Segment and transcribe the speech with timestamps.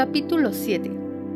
[0.00, 0.90] Capítulo 7.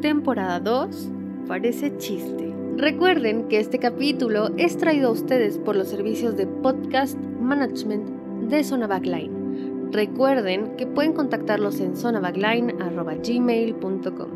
[0.00, 1.10] Temporada 2.
[1.46, 2.54] Parece chiste.
[2.78, 8.64] Recuerden que este capítulo es traído a ustedes por los servicios de podcast management de
[8.64, 9.92] Zona Backline.
[9.92, 14.30] Recuerden que pueden contactarlos en zonabackline.gmail.com.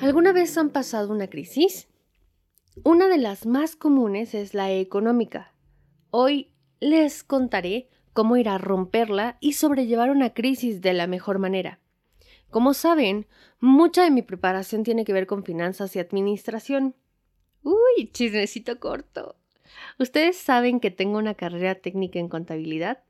[0.00, 1.86] ¿Alguna vez han pasado una crisis?
[2.82, 5.54] Una de las más comunes es la económica.
[6.10, 6.50] Hoy
[6.80, 11.79] les contaré cómo ir a romperla y sobrellevar una crisis de la mejor manera.
[12.50, 13.26] Como saben,
[13.60, 16.94] mucha de mi preparación tiene que ver con finanzas y administración.
[17.62, 19.36] Uy, chismecito corto.
[19.98, 23.02] Ustedes saben que tengo una carrera técnica en contabilidad.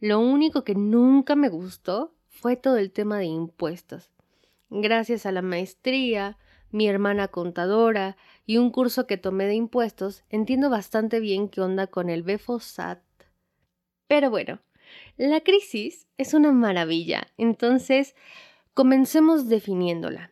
[0.00, 4.10] Lo único que nunca me gustó fue todo el tema de impuestos.
[4.68, 6.36] Gracias a la maestría,
[6.70, 11.86] mi hermana contadora y un curso que tomé de impuestos, entiendo bastante bien qué onda
[11.86, 12.98] con el BEFOSAT
[14.14, 14.60] pero bueno,
[15.16, 18.14] la crisis es una maravilla, entonces
[18.74, 20.30] comencemos definiéndola.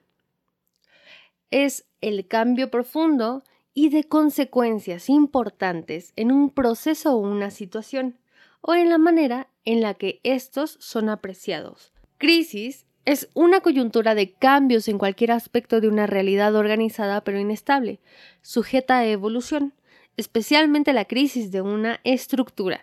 [1.50, 3.44] Es el cambio profundo
[3.74, 8.18] y de consecuencias importantes en un proceso o una situación,
[8.60, 11.92] o en la manera en la que estos son apreciados.
[12.18, 18.00] Crisis es una coyuntura de cambios en cualquier aspecto de una realidad organizada pero inestable,
[18.42, 19.74] sujeta a evolución,
[20.16, 22.82] especialmente la crisis de una estructura.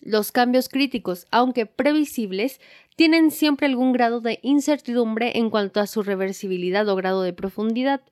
[0.00, 2.60] Los cambios críticos, aunque previsibles,
[2.96, 8.02] tienen siempre algún grado de incertidumbre en cuanto a su reversibilidad o grado de profundidad,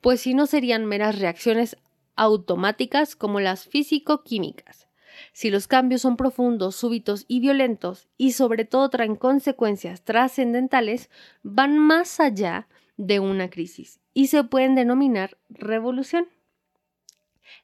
[0.00, 1.76] pues si no serían meras reacciones
[2.16, 4.88] automáticas como las físico-químicas.
[5.32, 11.10] Si los cambios son profundos, súbitos y violentos, y sobre todo traen consecuencias trascendentales,
[11.42, 16.28] van más allá de una crisis y se pueden denominar revolución.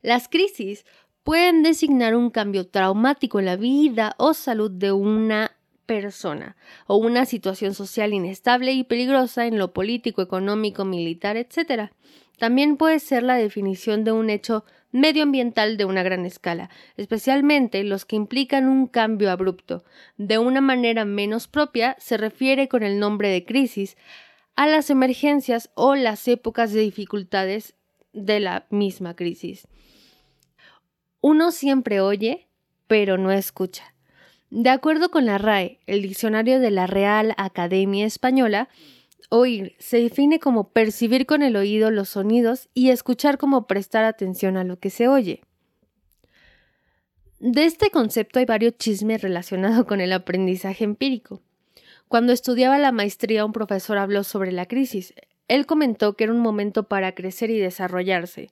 [0.03, 0.85] Las crisis
[1.27, 7.27] pueden designar un cambio traumático en la vida o salud de una persona o una
[7.27, 11.91] situación social inestable y peligrosa en lo político, económico, militar, etc.
[12.39, 18.05] También puede ser la definición de un hecho medioambiental de una gran escala, especialmente los
[18.05, 19.83] que implican un cambio abrupto.
[20.17, 23.97] De una manera menos propia se refiere con el nombre de crisis
[24.55, 27.75] a las emergencias o las épocas de dificultades
[28.13, 29.67] de la misma crisis.
[31.21, 32.49] Uno siempre oye,
[32.87, 33.95] pero no escucha.
[34.51, 38.69] De acuerdo con la RAE, el diccionario de la Real Academia Española,
[39.29, 44.57] oír se define como percibir con el oído los sonidos y escuchar como prestar atención
[44.57, 45.43] a lo que se oye.
[47.39, 51.43] De este concepto hay varios chismes relacionados con el aprendizaje empírico.
[52.09, 55.13] Cuando estudiaba la maestría un profesor habló sobre la crisis.
[55.49, 58.51] Él comentó que era un momento para crecer y desarrollarse,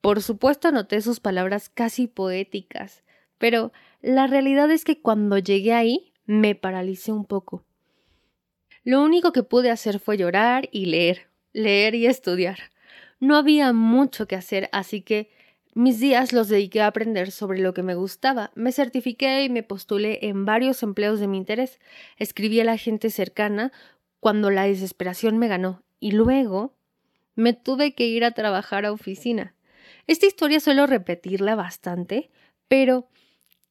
[0.00, 3.02] por supuesto anoté sus palabras casi poéticas,
[3.38, 7.64] pero la realidad es que cuando llegué ahí me paralicé un poco.
[8.84, 12.58] Lo único que pude hacer fue llorar y leer, leer y estudiar.
[13.20, 15.30] No había mucho que hacer, así que
[15.74, 18.50] mis días los dediqué a aprender sobre lo que me gustaba.
[18.54, 21.78] Me certifiqué y me postulé en varios empleos de mi interés.
[22.16, 23.72] Escribí a la gente cercana
[24.20, 26.74] cuando la desesperación me ganó y luego
[27.34, 29.54] me tuve que ir a trabajar a oficina.
[30.08, 32.30] Esta historia suelo repetirla bastante,
[32.66, 33.08] pero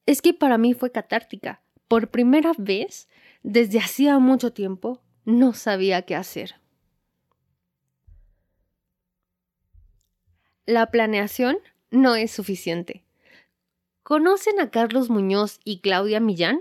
[0.06, 1.60] es que para mí fue catártica.
[1.88, 3.08] Por primera vez,
[3.42, 6.54] desde hacía mucho tiempo, no sabía qué hacer.
[10.64, 11.58] La planeación
[11.90, 13.02] no es suficiente.
[14.04, 16.60] ¿Conocen a Carlos Muñoz y Claudia Millán?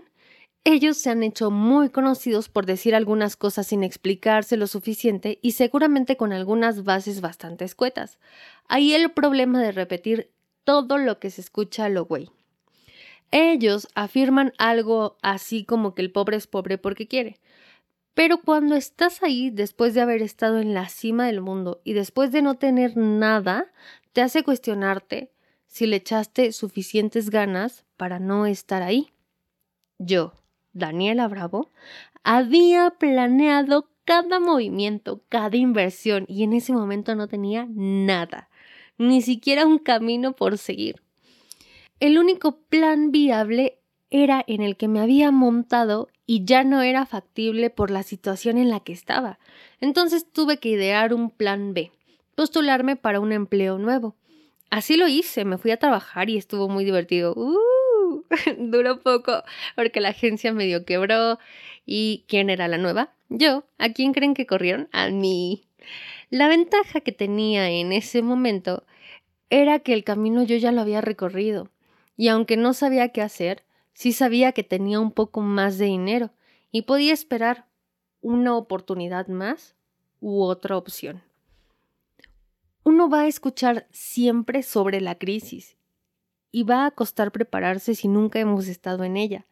[0.69, 5.53] Ellos se han hecho muy conocidos por decir algunas cosas sin explicarse lo suficiente y
[5.53, 8.19] seguramente con algunas bases bastante escuetas.
[8.67, 10.29] Ahí el problema de repetir
[10.65, 12.29] todo lo que se escucha a lo güey.
[13.31, 17.39] Ellos afirman algo así como que el pobre es pobre porque quiere.
[18.13, 22.33] Pero cuando estás ahí después de haber estado en la cima del mundo y después
[22.33, 23.71] de no tener nada,
[24.11, 25.31] te hace cuestionarte
[25.65, 29.13] si le echaste suficientes ganas para no estar ahí.
[29.97, 30.33] Yo,
[30.77, 31.69] Daniela Bravo,
[32.23, 38.49] había planeado cada movimiento, cada inversión y en ese momento no tenía nada,
[38.97, 41.01] ni siquiera un camino por seguir.
[41.99, 43.79] El único plan viable
[44.09, 48.57] era en el que me había montado y ya no era factible por la situación
[48.57, 49.39] en la que estaba.
[49.81, 51.91] Entonces tuve que idear un plan B,
[52.35, 54.15] postularme para un empleo nuevo.
[54.69, 57.33] Así lo hice, me fui a trabajar y estuvo muy divertido.
[57.35, 57.57] ¡Uh!
[58.57, 59.43] duró poco
[59.75, 61.39] porque la agencia medio quebró.
[61.85, 63.13] ¿Y quién era la nueva?
[63.29, 63.63] Yo.
[63.77, 64.89] ¿A quién creen que corrieron?
[64.91, 65.63] A mí.
[66.29, 68.83] La ventaja que tenía en ese momento
[69.49, 71.69] era que el camino yo ya lo había recorrido.
[72.17, 73.63] Y aunque no sabía qué hacer,
[73.93, 76.31] sí sabía que tenía un poco más de dinero
[76.71, 77.65] y podía esperar
[78.21, 79.75] una oportunidad más
[80.19, 81.21] u otra opción.
[82.83, 85.76] Uno va a escuchar siempre sobre la crisis
[86.51, 89.45] y va a costar prepararse si nunca hemos estado en ella.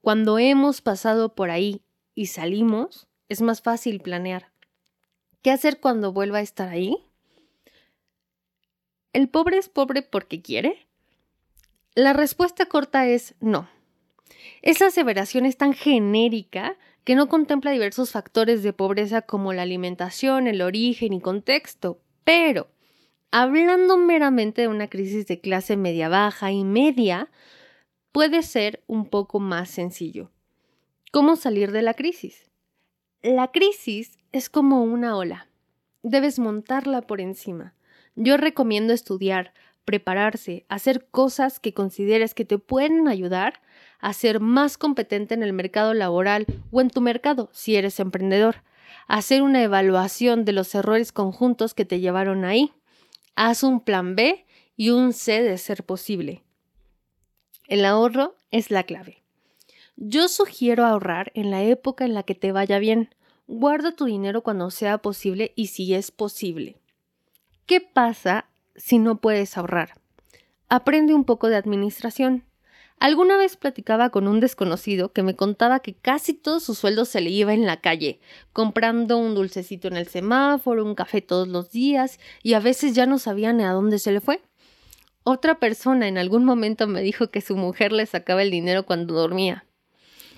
[0.00, 1.82] Cuando hemos pasado por ahí
[2.14, 4.52] y salimos, es más fácil planear.
[5.42, 6.96] ¿Qué hacer cuando vuelva a estar ahí?
[9.12, 10.86] ¿El pobre es pobre porque quiere?
[11.94, 13.68] La respuesta corta es no.
[14.62, 20.46] Esa aseveración es tan genérica que no contempla diversos factores de pobreza como la alimentación,
[20.46, 22.68] el origen y contexto, pero
[23.38, 27.28] hablando meramente de una crisis de clase media baja y media,
[28.10, 30.30] puede ser un poco más sencillo.
[31.12, 32.50] ¿Cómo salir de la crisis?
[33.20, 35.48] La crisis es como una ola.
[36.02, 37.74] Debes montarla por encima.
[38.14, 39.52] Yo recomiendo estudiar,
[39.84, 43.60] prepararse, hacer cosas que consideres que te pueden ayudar
[43.98, 48.62] a ser más competente en el mercado laboral o en tu mercado si eres emprendedor.
[49.08, 52.72] Hacer una evaluación de los errores conjuntos que te llevaron ahí.
[53.36, 54.46] Haz un plan B
[54.76, 56.42] y un C de ser posible.
[57.68, 59.22] El ahorro es la clave.
[59.96, 63.14] Yo sugiero ahorrar en la época en la que te vaya bien.
[63.46, 66.78] Guarda tu dinero cuando sea posible y si es posible.
[67.66, 70.00] ¿Qué pasa si no puedes ahorrar?
[70.70, 72.44] Aprende un poco de administración.
[72.98, 77.20] Alguna vez platicaba con un desconocido que me contaba que casi todo su sueldo se
[77.20, 78.20] le iba en la calle,
[78.52, 83.04] comprando un dulcecito en el semáforo, un café todos los días, y a veces ya
[83.04, 84.40] no sabía ni a dónde se le fue.
[85.24, 89.14] Otra persona en algún momento me dijo que su mujer le sacaba el dinero cuando
[89.14, 89.66] dormía.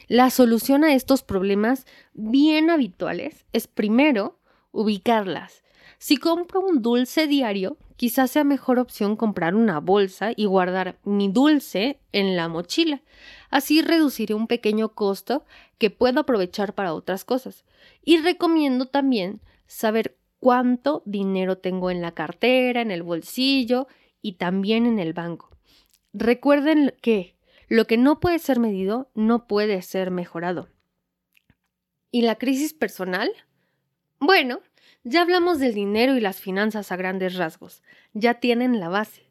[0.08, 4.40] La solución a estos problemas bien habituales es primero
[4.72, 5.62] ubicarlas,
[5.98, 11.28] si compro un dulce diario, quizás sea mejor opción comprar una bolsa y guardar mi
[11.28, 13.02] dulce en la mochila.
[13.50, 15.44] Así reduciré un pequeño costo
[15.78, 17.64] que puedo aprovechar para otras cosas.
[18.04, 23.88] Y recomiendo también saber cuánto dinero tengo en la cartera, en el bolsillo
[24.22, 25.50] y también en el banco.
[26.12, 27.36] Recuerden que
[27.68, 30.68] lo que no puede ser medido no puede ser mejorado.
[32.10, 33.30] ¿Y la crisis personal?
[34.20, 34.60] Bueno,
[35.04, 39.30] ya hablamos del dinero y las finanzas a grandes rasgos, ya tienen la base.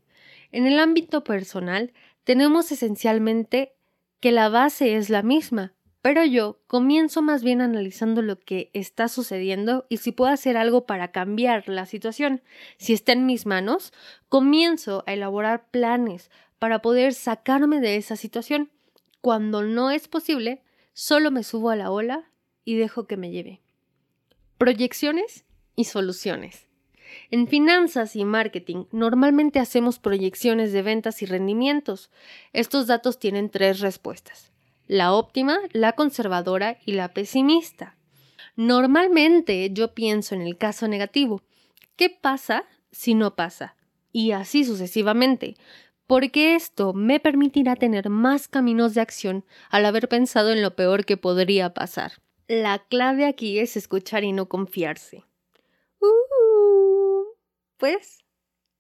[0.52, 1.94] En el ámbito personal,
[2.24, 3.74] tenemos esencialmente
[4.20, 9.08] que la base es la misma, pero yo comienzo más bien analizando lo que está
[9.08, 12.42] sucediendo y si puedo hacer algo para cambiar la situación.
[12.78, 13.92] Si está en mis manos,
[14.30, 18.72] comienzo a elaborar planes para poder sacarme de esa situación.
[19.22, 20.62] Cuando no es posible,
[20.94, 22.32] solo me subo a la ola
[22.64, 23.62] y dejo que me lleve.
[24.58, 25.46] Proyecciones
[25.78, 26.68] y soluciones.
[27.32, 32.10] En finanzas y marketing normalmente hacemos proyecciones de ventas y rendimientos.
[32.52, 34.52] Estos datos tienen tres respuestas.
[34.88, 37.96] La óptima, la conservadora y la pesimista.
[38.56, 41.42] Normalmente yo pienso en el caso negativo.
[41.96, 43.76] ¿Qué pasa si no pasa?
[44.12, 45.56] Y así sucesivamente,
[46.08, 51.06] porque esto me permitirá tener más caminos de acción al haber pensado en lo peor
[51.06, 52.14] que podría pasar.
[52.48, 55.27] La clave aquí es escuchar y no confiarse.
[56.08, 57.26] Uh,
[57.78, 58.24] pues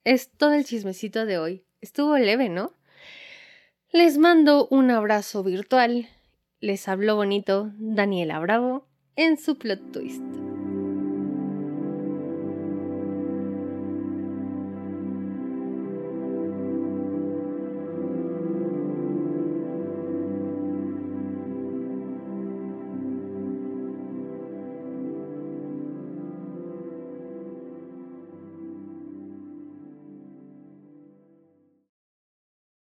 [0.03, 1.65] es todo el chismecito de hoy.
[1.81, 2.73] Estuvo leve, ¿no?
[3.91, 6.07] Les mando un abrazo virtual.
[6.59, 10.46] Les habló bonito Daniela Bravo en su plot twist.